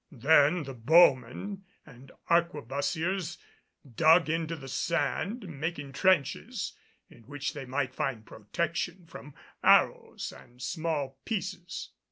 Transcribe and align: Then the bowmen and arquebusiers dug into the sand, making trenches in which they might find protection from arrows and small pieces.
Then 0.13 0.63
the 0.63 0.73
bowmen 0.73 1.63
and 1.85 2.11
arquebusiers 2.27 3.37
dug 3.97 4.29
into 4.29 4.55
the 4.55 4.67
sand, 4.67 5.47
making 5.47 5.93
trenches 5.93 6.73
in 7.07 7.21
which 7.27 7.53
they 7.53 7.65
might 7.65 7.93
find 7.93 8.25
protection 8.25 9.05
from 9.05 9.35
arrows 9.63 10.33
and 10.35 10.59
small 10.59 11.19
pieces. 11.23 11.89